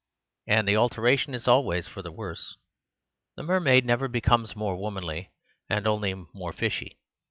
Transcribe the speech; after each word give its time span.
And 0.47 0.67
the 0.67 0.75
alteration 0.77 1.35
is 1.35 1.47
always 1.47 1.87
for 1.87 2.01
the 2.01 2.11
worse. 2.11 2.57
The 3.35 3.43
mermaid 3.43 3.85
never 3.85 4.07
becomes 4.07 4.55
more 4.55 4.75
womanly, 4.75 5.29
but 5.69 5.85
only 5.85 6.15
more 6.33 6.53
fishy. 6.53 6.97